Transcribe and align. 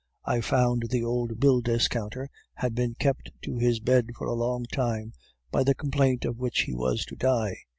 "I 0.25 0.41
found 0.41 0.87
the 0.89 1.03
old 1.03 1.39
bill 1.39 1.61
discounter 1.61 2.27
had 2.55 2.73
been 2.73 2.95
kept 2.95 3.29
to 3.43 3.59
his 3.59 3.79
bed 3.79 4.07
for 4.17 4.25
a 4.25 4.33
long 4.33 4.65
time 4.73 5.13
by 5.51 5.63
the 5.63 5.75
complaint 5.75 6.25
of 6.25 6.39
which 6.39 6.61
he 6.61 6.73
was 6.73 7.05
to 7.05 7.15
die. 7.15 7.55